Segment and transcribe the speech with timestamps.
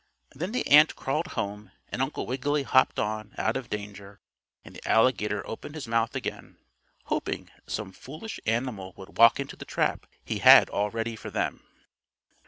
[0.33, 4.19] Then the ant crawled home, and Uncle Wiggily hopped on out of danger
[4.65, 6.57] and the alligator opened his mouth again,
[7.03, 11.63] hoping some foolish animal would walk into the trap he had all ready for them.